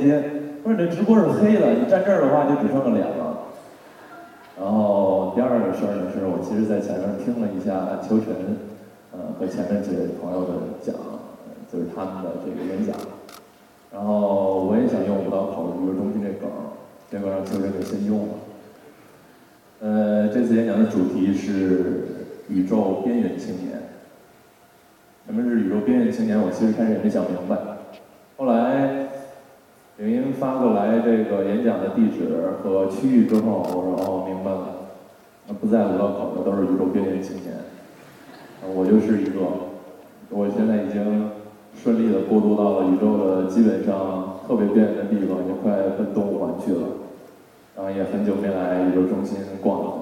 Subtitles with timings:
[0.00, 0.22] 直播的链接，
[0.64, 3.52] 说你这直播是黑的，你站这儿的话就只剩个脸了。
[4.58, 8.34] 然后第二个事儿呢，是我其实在前面听了一下秋晨，
[9.12, 10.94] 呃和前面几位朋友的讲，
[11.70, 12.96] 就是他们的这个演讲。
[13.92, 16.48] 然后我也想用舞蹈口宇宙中心这梗，
[17.10, 18.34] 结果让秋晨给先用了。
[19.80, 23.80] 呃，这次演讲的主题是宇宙边缘青年。
[25.26, 26.38] 什么是宇宙边缘青年？
[26.38, 27.56] 我其实开始也没想明白。
[28.36, 29.08] 后来
[30.00, 34.88] 领英发过来这个演讲的地址和区域之后，我说哦，明白了。
[35.46, 37.52] 那不在五道口的都是宇宙边缘青年，
[38.74, 39.40] 我就是一个。
[40.30, 41.28] 我现在已经
[41.74, 46.80] 顺利的过渡到了宇宙的基本上特别边缘的地方，也快奔东五环去了。
[47.76, 49.92] 然后也很久没来宇宙中心逛了。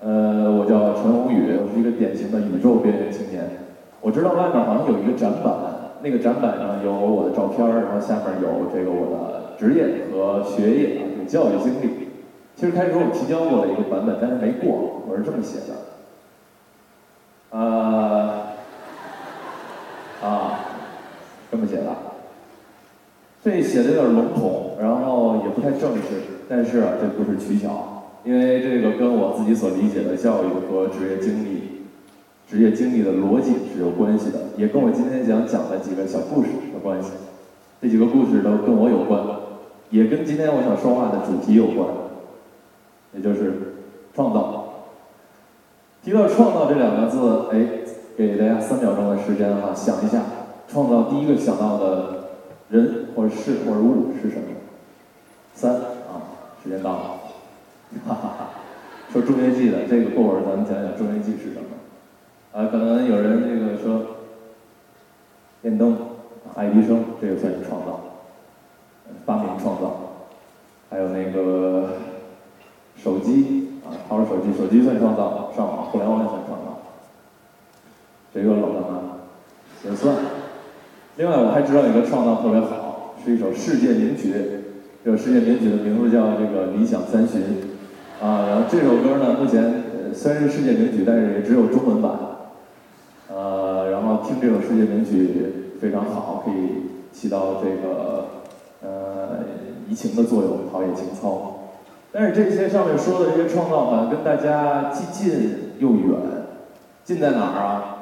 [0.00, 3.42] 呃，我叫陈宏宇，我是一个典型的宇宙边缘青年。
[4.00, 12.10] 我知道外面好像有一个展板，那个展板上有我的照片，然后下面有这个我的职业和学业啊，这个教育经历。
[12.54, 15.74] 其实开始我提交过的一个版本，但是没过，我是这么写的。
[17.58, 18.52] 啊
[20.22, 20.60] 啊，
[21.50, 21.84] 这么写的。
[23.42, 31.73] 这写的有点笼统，然后也不太正式，但是，这不是取巧，因为这个跟我自己所理解的教育和职业经历。
[32.54, 37.10] 职业经历的逻辑是有关系的，也跟我今天想讲的几个小故事有关系。
[37.82, 39.20] 这几个故事都跟我有关，
[39.90, 41.88] 也跟今天我想说话的主题有关，
[43.12, 43.74] 也就是
[44.14, 44.84] 创造。
[46.04, 47.66] 提到创造这两个字，哎，
[48.16, 50.22] 给大家三秒钟的时间哈，想一下，
[50.68, 52.28] 创造第一个想到的
[52.68, 54.44] 人或者事或者物是什么？
[55.54, 57.00] 三啊，时间到了，
[58.06, 58.48] 哈哈哈。
[59.12, 61.66] 说中元纪的这个，过会儿咱们讲讲中元纪是什么。
[62.54, 64.00] 啊，可能有人这个说，
[65.60, 65.98] 电灯、
[66.54, 68.00] 爱迪生这个算是创造，
[69.26, 70.22] 发明创造，
[70.88, 71.94] 还有那个
[72.96, 76.78] 手机啊，掏出手机，手机算创造，上网、互联网也算创造，
[78.32, 79.00] 这个老干妈
[79.84, 80.14] 也算。
[81.16, 84.32] 另外我还知道一个创造特别好，是一首世界名曲，
[85.04, 87.40] 这首世界名曲的名字叫这个《理想三旬》，
[88.24, 92.12] 啊，然后这首歌呢，目前呃虽然是世界名曲，但是也只有中文版。
[94.44, 95.26] 这首世界名曲
[95.80, 98.26] 非常好，可以起到这个
[98.82, 99.38] 呃
[99.88, 101.70] 怡情的作用，陶冶情操。
[102.12, 106.18] 但是这些上面说的这些创造呢，跟大家既近又远。
[107.04, 107.96] 近在哪儿啊？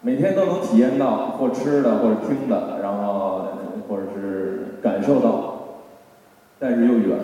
[0.00, 3.48] 每天都能体验到，或吃的，或者听的，然后
[3.88, 5.54] 或者是感受到，
[6.60, 7.18] 但是又远，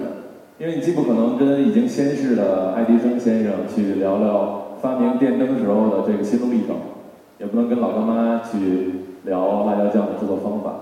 [0.59, 6.75] 因为你既不可能跟已经仙逝的爱迪生先生去聊聊发明电灯时候的这个心路历程。
[7.39, 8.93] 也不能跟老干妈去
[9.25, 10.75] 聊辣椒酱的制作方法，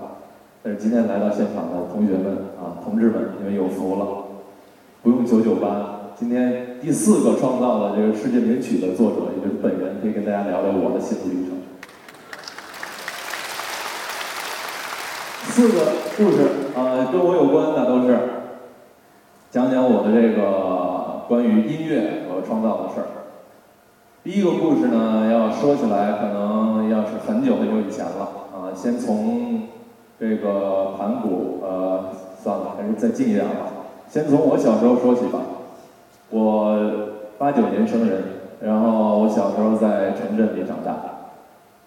[0.61, 4.05] 但是今天来到现场的同学们啊，同志们，你们有福了，
[5.01, 6.13] 不用九九八。
[6.15, 11.57] 今天第四个创造的这个世界名曲的作者，也就是本人，可以跟大家聊聊我的心路历程。
[15.49, 15.73] 四个
[16.17, 16.43] 故事
[16.75, 18.17] 啊，跟我有关的都是
[19.49, 23.07] 讲讲我的这个关于音乐和创造的事儿。
[24.23, 28.21] 第一个故事呢，要说起来，可能要是很久很久以前了
[28.55, 28.71] 啊。
[28.73, 29.63] 先从
[30.17, 32.05] 这个盘古，呃，
[32.41, 33.67] 算了，还是再近一点吧。
[34.07, 35.41] 先从我小时候说起吧。
[36.29, 36.73] 我
[37.37, 38.23] 八九年生人，
[38.61, 40.95] 然后我小时候在城镇里长大。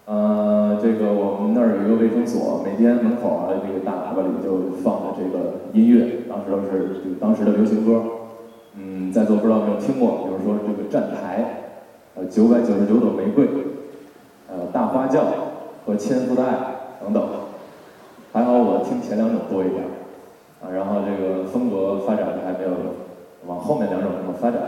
[0.05, 8.03] 呃，这个我们那儿有一个卫生所，每天门口啊，这个大喇叭里就放着这个音乐，当时是这个当时的流行歌。
[8.75, 11.63] 嗯，在座不知道有没有听过，比如说这个站台。
[12.19, 13.47] 呃，九百九十九朵玫瑰，
[14.49, 15.21] 呃，大花轿
[15.85, 16.57] 和千夫的爱
[16.99, 17.23] 等等，
[18.33, 19.83] 还好我听前两种多一点，
[20.59, 22.71] 啊，然后这个风格发展还没有
[23.45, 24.59] 往后面两种那么发展。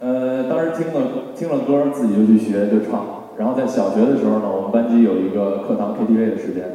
[0.00, 6.66] 呃，当时听了听了歌，自己就去学就唱，然后在小学的时候呢，我们班级有一个课堂 KTV 的时间，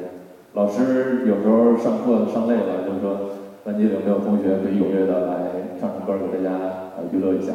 [0.54, 3.36] 老师有时候上课上累了，就说
[3.66, 5.36] 班级有没有同学可以踊跃的来
[5.82, 6.56] 唱唱歌，给大家
[6.96, 7.52] 呃娱乐一下，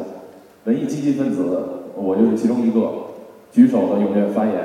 [0.65, 1.47] 文艺积极分子。
[1.95, 2.91] 我就是其中一个，
[3.51, 4.55] 举手的踊跃发言，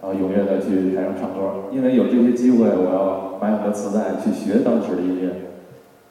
[0.00, 1.68] 啊，踊跃的去台上唱歌。
[1.72, 5.30] 因为有这些机会，我要买很多磁带去学当时的音乐。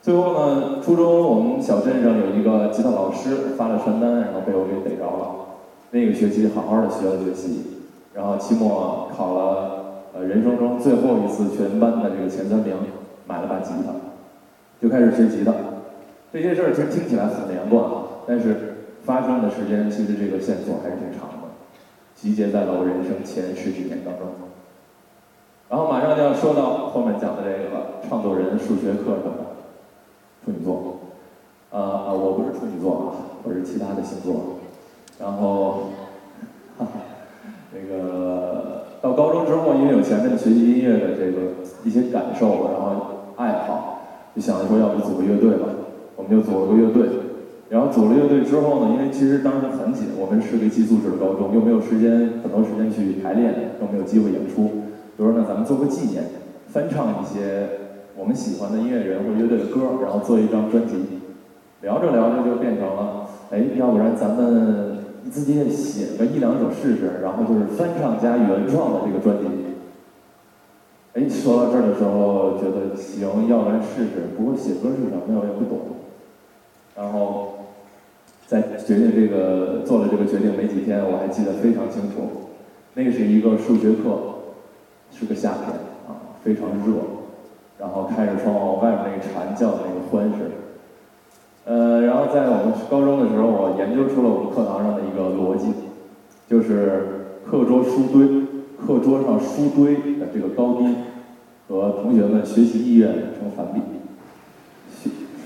[0.02, 5.36] 最后呢，初中我们小镇上有一个吉他老师发了传单，然后被我给逮着了。
[5.90, 7.62] 那个学期好好的学了学习，
[8.14, 12.74] 然后期末考了呃人生中最后一次全班的这个前三名，
[13.26, 13.92] 买了把吉他，
[14.80, 15.52] 就开始学吉他。
[16.32, 18.69] 这些事儿其实听起来很连贯啊，但是
[19.10, 21.50] 发生的时间其实这个线索还是挺长的，
[22.14, 24.28] 集结在了我人生前十几年当中。
[25.68, 29.58] 然后马上就要说到后面讲的这个了，创作人、数学课的
[30.44, 31.00] 处女座。
[31.70, 34.60] 呃，我不是处女座啊，我是其他的星座。
[35.18, 35.90] 然后，
[36.78, 37.00] 哈哈，
[37.74, 41.50] 那个到高中之后，因为有前面的学习音乐的这个
[41.82, 44.02] 一些感受，然后爱好，
[44.36, 45.66] 就想着说要不组个乐队吧，
[46.14, 47.08] 我们就组了个乐队。
[47.70, 54.68] 然后组了乐队之后呢，因为其实当时很紧，我们是个寄宿制的高中，又没有时间很多时间去排练，更没有机会演出。
[55.16, 56.24] 就说呢，咱们做个纪念，
[56.66, 57.68] 翻唱一些
[58.16, 60.94] 我们喜欢的音乐人或乐队的歌，然后做一张专辑。
[61.82, 64.98] 聊着聊着就变成了，哎，要不然咱们
[65.30, 69.46] 自己也写个一两首试试，然后就是翻唱加原创的这个专辑。
[71.14, 74.26] 哎，说到这儿的时候觉得行，要不然试试。
[74.36, 75.78] 不过写歌是什么我也不懂。
[76.96, 77.59] 然后
[78.50, 82.50] 在决定这个做了这个决定没几天，我还记得非常清楚，
[82.94, 84.18] 那是一个数学课，
[85.12, 85.68] 是个夏天
[86.08, 86.96] 啊，非常热，
[87.78, 90.40] 然后开着窗户，外面那个蝉叫的那个欢声。
[91.64, 95.66] 呃，然后在我们高中的时候，我研究出了我们课堂上的一个逻辑，
[96.48, 98.26] 就是课桌书堆，
[98.84, 100.92] 课桌上书堆的这个高低
[101.68, 103.80] 和同学们学习意愿成反比。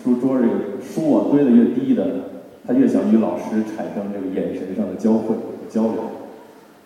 [0.02, 2.06] 书桌这个书啊堆的越低的，
[2.66, 6.00] 他越想与老师产生这个眼神上的交汇和交流；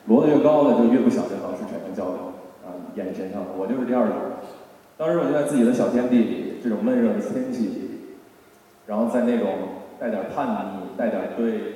[0.06, 2.14] 摞得越高的，就越不想跟老师产生交流
[2.66, 3.48] 啊，眼神上的。
[3.56, 4.16] 我就是第二种。
[4.96, 7.84] 当时我就在自己的小天地里，这种闷热的天气。
[8.86, 9.46] 然后在那种
[10.00, 11.74] 带点叛逆、带点对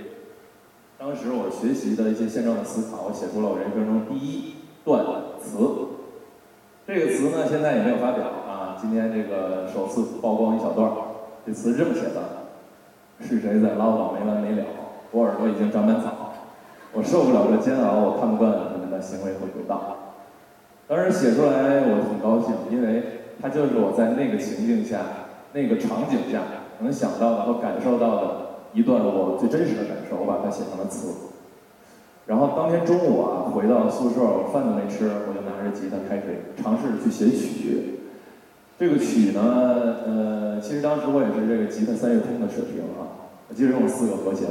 [0.99, 5.05] 当时我学习的一些现状的思考，我写出了我人生中第一段
[5.39, 5.59] 词。
[6.87, 8.79] 这个词呢，现在也没有发表啊。
[8.81, 10.91] 今天这个首次曝光一小段
[11.47, 12.42] 这词是这么写的：
[13.23, 14.65] 是谁在唠叨没完没了？
[15.13, 16.35] 我耳朵已经长满草，
[16.93, 19.97] 我受不了这煎熬，我看不惯你们的行为和轨道。
[20.89, 23.03] 当时写出来我挺高兴，因为
[23.41, 24.99] 它就是我在那个情境下、
[25.53, 26.41] 那个场景下。
[26.81, 28.37] 能想到的和感受到的
[28.73, 31.15] 一段我最真实的感受，我把它写成了词。
[32.27, 38.01] 然后当天中午啊，回到宿舍，我饭都没吃，我就拿着吉他开始尝试去写曲。
[38.83, 39.41] 这个曲呢，
[40.05, 43.31] 呃，其实当时我也是这个吉他三月通的水平啊。
[43.49, 44.49] 我记得用四个和弦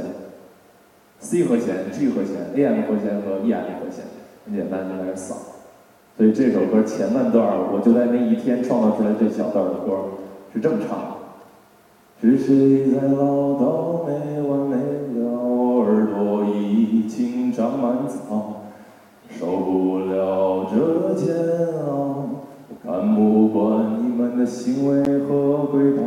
[1.18, 4.06] ：C 和弦、G 和弦、AM 和弦和 EM 和弦，
[4.46, 5.36] 很简单，就来扫。
[6.16, 9.98] 所以这首歌前半段，我就在那一天创造出来这小段的歌，
[10.54, 11.04] 是这么唱的。
[12.22, 13.22] 是谁在唠
[13.60, 14.76] 叨没完没
[15.20, 15.28] 了？
[15.28, 18.62] 我耳朵已经长满草，
[19.28, 21.36] 受不了这煎
[21.86, 22.30] 熬，
[22.82, 26.02] 看不惯们的行为和轨道。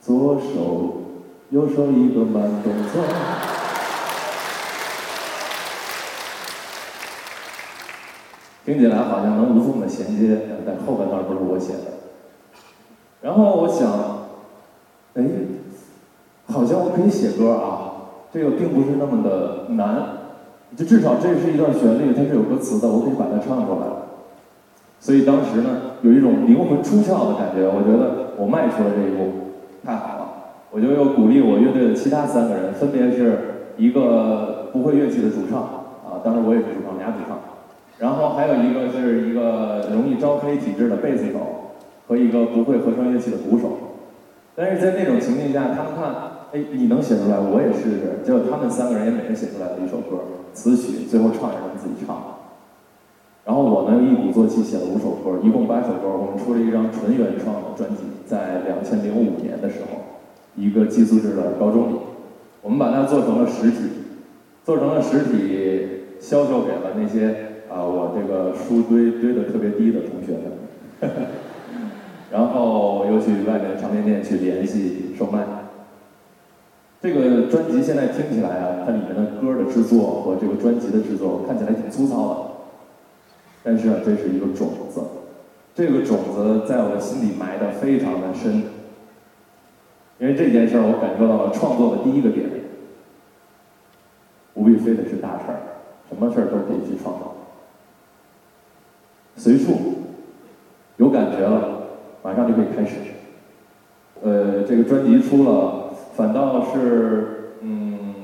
[0.00, 1.02] 左手
[1.50, 3.02] 右手一个慢动作，
[8.64, 11.84] 听起来好像能无缝的衔接，但后半段都是我写的。
[13.20, 14.22] 然后我想。
[15.14, 15.22] 哎，
[16.46, 17.92] 好像我可以写歌啊，
[18.32, 20.04] 这个并不是那么的难，
[20.74, 23.86] 就至少这是一段旋律，它是有歌词的，我可以把它唱出来。
[25.02, 30.22] 所以当时呢，有一种灵魂出窍的感觉，我觉得我迈出了这一步，太好了。
[30.70, 35.58] 我就又鼓励我乐队的其他三个人，分别是一个不会乐器的主唱
[36.06, 37.36] 啊，当时我也是主唱，俩主唱，
[37.98, 41.74] 然后还有一个是一个容易招黑体质的贝斯手，
[42.06, 43.98] 和一个不会合成乐器的鼓手。
[44.54, 46.14] 但是在那种情境下，他们看，
[46.52, 48.22] 哎，你能写出来，我也试试。
[48.22, 50.22] 结果他们三个人也每人写出来了一首歌，
[50.54, 52.41] 词曲，最后唱也是他们自己唱的。
[53.44, 56.08] 然后我呢，一鼓作气写了五首歌，一共八首歌。
[56.08, 59.98] 我们出了一张纯原创的专辑，在两千零五年的时候，
[60.54, 61.96] 一个寄宿制的高中里，
[62.62, 63.78] 我们把它做成了实体，
[64.64, 65.88] 做成了实体，
[66.20, 67.34] 销售给了那些
[67.68, 71.12] 啊，我这个书堆堆的特别低的同学们。
[72.30, 75.44] 然后又去外面的唱片店去联系售卖。
[77.02, 82.51] 这个专辑现在听起来啊，它里面的歌的制作和这个专辑的制作看起来挺粗糙的，
[83.62, 85.00] 但是啊，这是一个种子，
[85.74, 88.62] 这个种子在我心里埋的非常的深。
[90.18, 92.48] 因为这件事儿，我感受到了创作的第一个点，
[94.54, 95.58] 不必非得是大事儿，
[96.08, 97.34] 什么事儿都可以去创造，
[99.36, 99.94] 随处
[100.96, 101.80] 有感觉了。
[102.22, 102.98] 马上就可以开始。
[104.22, 108.14] 呃，这个专辑出了，反倒是嗯，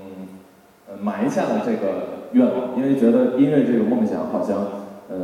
[1.02, 4.77] 埋下了这个愿望，因为觉得音乐这个梦想好像，
[5.08, 5.16] 呃，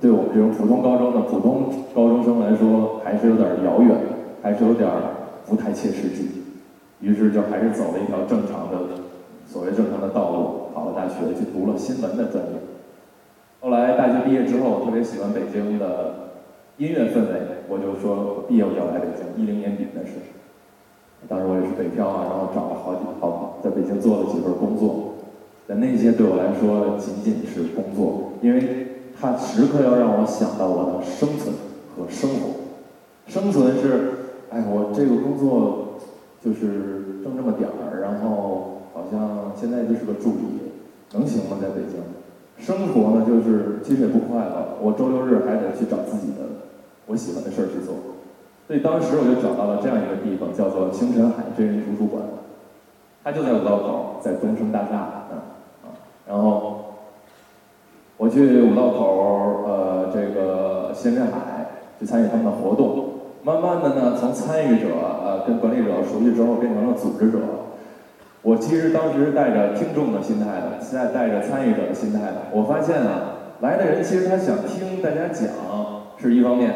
[0.00, 1.64] 对我们这种普通高中的普通
[1.94, 3.96] 高中生来说，还是有点遥远，
[4.42, 4.90] 还是有点
[5.46, 6.28] 不太切实际。
[7.00, 9.00] 于是就还是走了一条正常的，
[9.46, 12.52] 所谓正常的道路，考了大学，去读了新闻的专业。
[13.60, 16.32] 后来大学毕业之后，我特别喜欢北京的
[16.76, 19.24] 音乐氛围，我就说毕业我就要来北京。
[19.42, 25.14] 一零年底的时候，当时我也是北漂啊，然后找了好几好在北京做了几份工作，
[25.66, 28.60] 但那些对我来说仅仅是工作，因为
[29.24, 31.56] 它时刻要让我想到我的生存
[31.96, 32.60] 和生活。
[33.26, 34.12] 生存是，
[34.50, 35.96] 哎，我这个工作
[36.44, 40.76] 就是挣这么点儿，然后好像现在就是个助理，
[41.12, 41.56] 能行吗？
[41.58, 41.96] 在北京？
[42.58, 44.76] 生活呢，就是其实也不快乐。
[44.82, 46.44] 我周六日还得去找自己的
[47.06, 47.96] 我喜欢的事儿去做，
[48.68, 52.22] 所以当时我就找到了这样一个地方，叫做星辰海真人图书馆。
[53.24, 55.96] 它就在五道口，在东升大厦啊啊。
[56.28, 56.83] 然后
[58.16, 61.66] 我去五道口，呃，这个星辰海
[61.98, 63.08] 去参与他们的活动。
[63.42, 67.38] 慢慢的呢，从参与者呃跟管理者熟悉之后，变成了组织者。
[68.42, 72.48] 我其实当时带着听众的心态的，现在带着参与者的心态的。
[72.52, 75.48] 我发现啊，来的人其实他想听大家讲
[76.16, 76.72] 是一方面，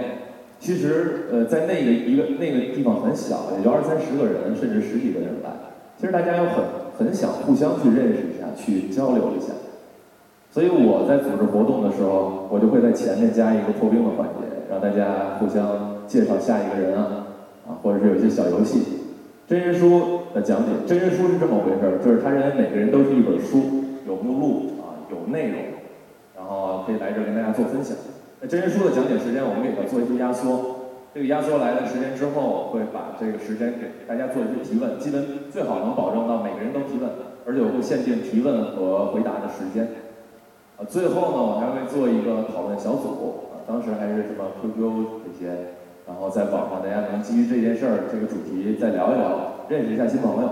[0.58, 5.50] 其实呃在那个一个那个地方很小，也就二三十个人，甚至十几个人来。
[5.96, 6.64] 其实大家又很
[6.98, 9.52] 很想互相去认识一下，去交流一下。
[10.58, 17.30] 所以我在组织活动的时候，我就会在前面加一个破冰的环节，让大家互相介绍下一个人啊，
[17.62, 18.82] 啊，或者是有一些小游戏。
[19.46, 23.62] 真人书的讲解，真人书是这么回事儿，就是他认为每个人都是一本书，
[24.04, 25.62] 有目录啊，有内容，
[26.34, 27.96] 然后可以来这儿跟大家做分享。
[28.42, 35.22] 那真人书的讲解时间，我们给他做一些压缩，这个压缩来的时间之后，会把这个时间给大家做一些提问，基本
[35.54, 37.06] 最好能保证到每个人都提问，
[37.46, 39.86] 而且我会限定提问和回答的时间。
[40.78, 45.74] 啊，最后呢，我还会做一个讨论小组，啊，当时还是什么 QQ 这些。
[46.06, 50.48] 然后在网上，大家能基于这件事儿、这个主题再聊一聊，认识一下新朋友。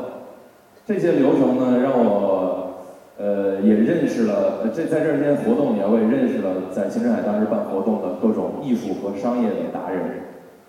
[0.85, 2.75] 这些流程呢，让我
[3.17, 10.03] 呃也认识了，这在这些活动里，我也认识了在星辰海当时办活动的各种艺术和商业的达人。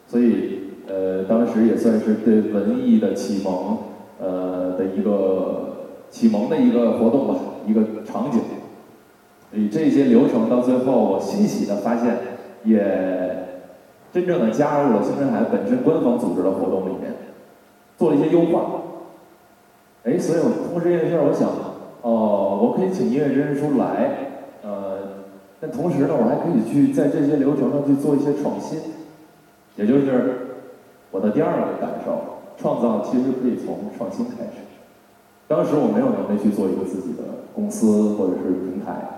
[0.08, 3.80] 所以呃，当时也算是对文艺的启蒙，
[4.22, 7.36] 呃的一个启蒙的一个活动吧，
[7.66, 8.40] 一个场景。
[9.58, 12.16] 以这些流程到最后，我欣喜的发现，
[12.64, 13.36] 也。
[14.14, 17.14] 真正的加入了星辰海本身官方组织的活动里面，
[17.98, 18.82] 做了一些优化。
[20.06, 21.48] 哎，所以我通过这件事儿，我想，
[22.02, 24.32] 哦，我可以请音乐真人书来，
[24.64, 25.28] 呃，
[25.60, 28.80] 但同时呢，我还可以去在这些流程上去做一些创新，
[29.76, 30.56] 也就是
[31.12, 32.18] 我的第二个感受，
[32.58, 34.64] 创造其实可以从创新开始。
[35.48, 37.24] 当时我没有能力去做一个自己的
[37.54, 39.17] 公司或者是平台，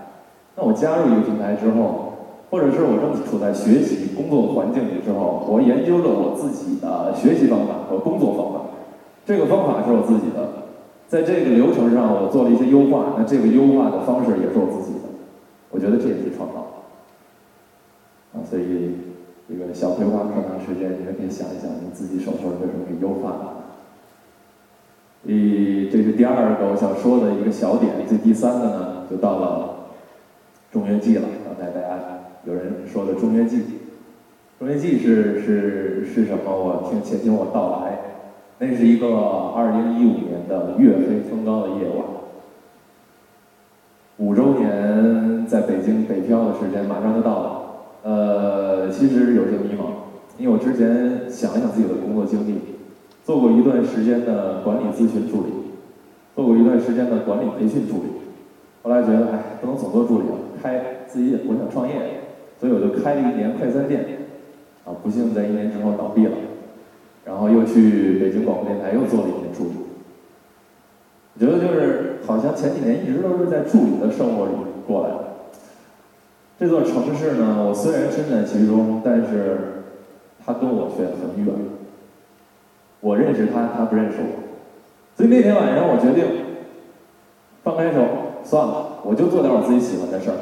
[0.60, 2.06] 那我加入一个平台之后。
[2.50, 8.74] 或者是我正处在学习工作环境里之后，我研究了我自己的学习方法和工作方法。
[9.24, 10.66] 这个方法是我自己的，
[11.06, 15.06] 在这个流程上我做了一些优化，那这个优化的方式也是我自己的。
[15.70, 16.82] 我觉得这也是创造。
[18.34, 18.98] 啊，所以
[19.46, 23.46] 这个小规划课堂时间，你们可以想一想，你自己手头有什么可以优化的。
[25.22, 27.92] 第，这是第二个我想说的一个小点。
[28.10, 29.79] 这第三个呢，就到了
[30.72, 31.98] 中元季了，刚才大家。
[32.44, 33.62] 有人说的中元祭，
[34.58, 36.44] 中元祭是是是什么？
[36.46, 37.98] 我听，且听我道来。
[38.58, 42.04] 那是一个二零一五年的月黑风高的夜晚，
[44.18, 47.62] 五周年在北京北漂的时间马上就到了。
[48.02, 49.84] 呃，其实有些迷茫，
[50.38, 52.58] 因为我之前想一想自己的工作经历，
[53.24, 55.52] 做过一段时间的管理咨询助理，
[56.34, 58.08] 做过一段时间的管理培训助理，
[58.82, 61.94] 后来觉得哎，不能总做助理了，开自己我想创业。
[62.60, 64.04] 所以我就开了一年快餐店，
[64.84, 66.32] 啊，不幸在一年之后倒闭了，
[67.24, 69.70] 然后又去北京广播电台又做了一年助理。
[71.32, 74.52] 我觉得就是好像前几年一直都是在助理的生活里
[74.86, 75.24] 过来的。
[76.58, 79.84] 这座城市呢，我虽然身在其中，但是
[80.44, 81.54] 他跟我却很远。
[83.00, 84.42] 我认识他，他不认识我。
[85.16, 86.26] 所以那天晚上我决定
[87.64, 88.04] 放开手，
[88.44, 90.36] 算了，我就做点我自己喜欢的事儿。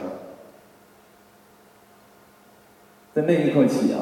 [3.14, 3.98] 在那一刻起啊，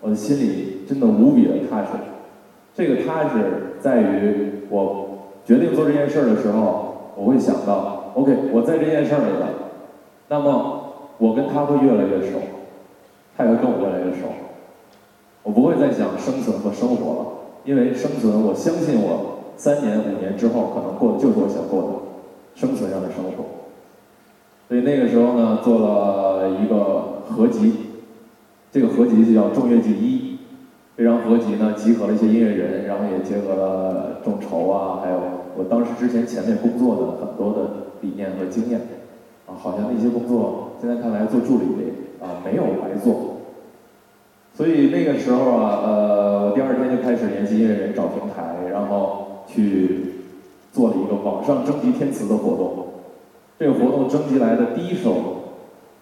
[0.00, 1.88] 我的心里真的无比的踏实。
[2.74, 5.08] 这个踏实在于，我
[5.46, 9.48] 决定做这件事儿的时候，我会想到，OK，我在这件事儿里了，
[10.28, 12.38] 那么我跟他会越来越熟，
[13.36, 14.26] 他也会跟我越来越熟。
[15.42, 17.26] 我不会再想生存和生活了，
[17.64, 21.88] 因为生存，我相信我三年五年之后可能过的就是我想过的
[22.60, 23.44] 生存上的生活。
[24.68, 27.08] 所以那个时候呢，做了一个。
[27.30, 27.89] 合集，
[28.72, 30.36] 这个合集就叫《众乐记一》。
[30.96, 35.18] 这张合集呢，集合了一些音乐人，然后也结合了众筹啊，还有
[35.56, 37.70] 我当时之前前面工作的很多的
[38.02, 38.80] 理念和经验。
[39.46, 41.64] 啊，好像那些工作现在看来做助理
[42.20, 43.38] 啊没有白做。
[44.54, 50.04] 所以那个时候啊，呃，我第二天就开始联系音乐人找平台，然后去
[50.70, 52.86] 做了一个网上征集填词的活动。
[53.58, 55.14] 这个活动征集来的第一首，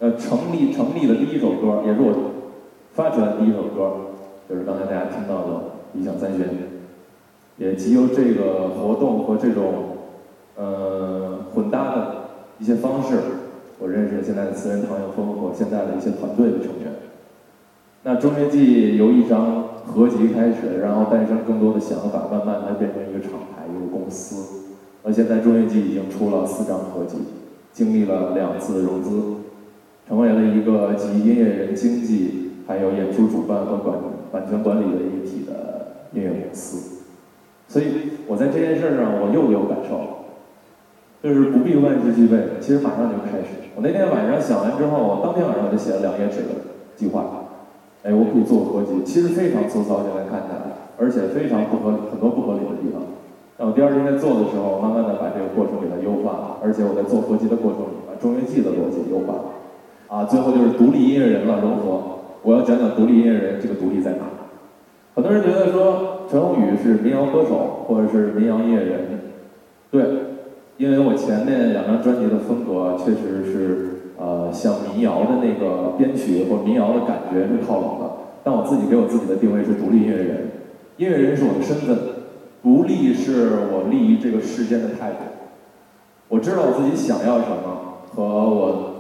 [0.01, 2.13] 呃，成立成立的第一首歌，也是我
[2.99, 3.93] 发出来的第一首歌，
[4.51, 5.53] 就是刚才大家听到的
[5.93, 6.45] 《理想三旬》。
[7.57, 9.99] 也即由这个活动和这种
[10.57, 12.15] 呃混搭的
[12.59, 13.21] 一些方式，
[13.79, 16.93] 我认识了现在的词人唐永峰和现在的一些团队的成员。
[18.03, 24.65] 那中乐季由一张合集开始，然后诞生更多的想法，慢慢它变成一个厂牌，一个公司。
[25.05, 27.19] 而现在中乐季已经出了四张合集。
[27.73, 29.11] 经历了两次融资，
[30.09, 33.97] 成为了一个集音乐人经济、还有演出主办和管
[34.31, 37.03] 版权管理的一体的音乐公司。
[37.67, 37.87] 所以
[38.29, 40.29] 我在这件事上，我又有感受，
[41.23, 43.73] 就是不必万事俱备，其实马上就开始。
[43.75, 47.25] 我那天晚上想完之后，我当天晚上我就写了两页纸的计划。
[48.05, 53.03] 哎，我可以做合集，其实非常粗糙，现在看起来，而且非常不合理，很多不合理的地方。
[53.57, 59.49] 但我第二天在做的时候，慢慢的把这个过程给它优化了，而且我在做合集的过程里，把中乐季的逻辑优化了。
[60.07, 62.18] 啊，最后就是独立音乐人了，融合。
[62.49, 64.21] 我要讲讲独立音乐人这个独立在哪。
[65.15, 69.01] 很多人觉得说陈鸿宇是民谣歌手或者是民谣音乐人，
[69.91, 70.03] 对，
[70.79, 78.11] 因为我前面两张专辑的风格确实是呃像民谣的那个编曲或民谣的感觉是靠拢的，
[78.43, 80.49] 但我自己给我自己的定位是独立音乐人，
[80.97, 81.99] 音乐人是我的身份。
[82.63, 85.19] 独立是我立于这个世间的态度。
[86.29, 88.95] 我知道我自己想要什么，和我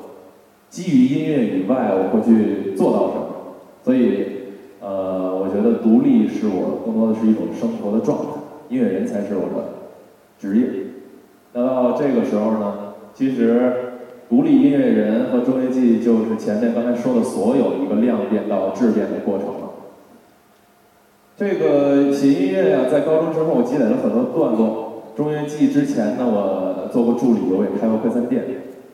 [0.68, 3.17] 基于音乐以外我会去做到什么。
[3.88, 4.26] 所以，
[4.82, 8.24] 呃，我觉得独立是我更多的是一种生活的状态，
[8.68, 9.64] 音乐人才是我的
[10.38, 10.68] 职业。
[11.54, 13.72] 那到这个时候呢，其实
[14.28, 19.70] 独立音乐人和中乐季就是前面刚才说的所有一个量变到质变的过程了。
[21.38, 25.04] 这个写音乐呀，在高中之后我积累了很多段落。
[25.16, 28.44] 中乐季之前呢，我做过助理，我也开过快餐店。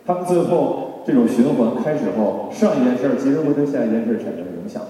[0.06, 4.82] 他们最后这种循环开始后，上一件事儿其实会对下一件事产生影响。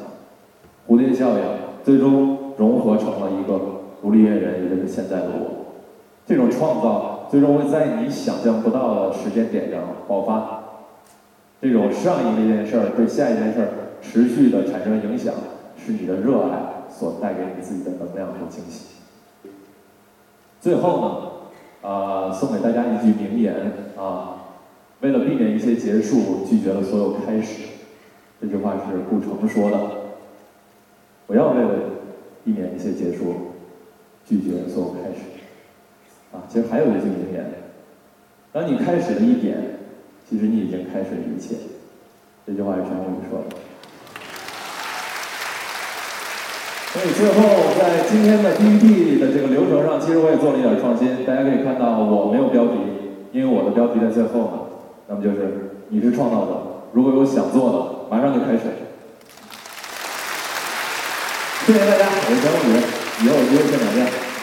[0.89, 1.45] 蝴蝶效应
[1.83, 3.61] 最终融合成了一个
[4.01, 5.65] 独立音乐人，也就是现在的我。
[6.27, 10.61] 这种创造最终会在你想象不到的时间点上爆发。
[11.61, 13.69] 这种上一件事儿对下一件事儿
[14.01, 15.35] 持续的产生影响，
[15.77, 16.71] 是你的热爱。
[16.97, 18.85] 所带给你自己的能量和惊喜。
[20.61, 21.01] 最后
[21.83, 24.34] 呢，啊，送给大家一句名言啊，
[25.05, 27.65] 为了避免一些结束，拒绝了所有开始。
[28.41, 29.79] 这句话是顾城说的。
[31.27, 31.73] 不要为了
[32.43, 33.35] 避免一些结束，
[34.27, 35.21] 拒绝所有开始。
[36.33, 37.45] 啊，其实还有一句名言：
[38.51, 39.77] 当你开始了一点，
[40.27, 41.55] 其实你已经开始了一切。
[42.47, 43.57] 这句话是陈鸿宇说的。
[46.95, 51.27] 所以最后，在今天的 PPT 的这个流程上，其实我也做了一点创新。
[51.27, 52.79] 大家可以看到，我没有标题，
[53.33, 54.64] 因为我的标题在最后呢。
[55.07, 58.61] 那么就是你是创造者，如果有想做的，马上就开始。
[61.67, 62.73] 谢谢大家，我是张宇，
[63.25, 64.34] 以后有机会再见。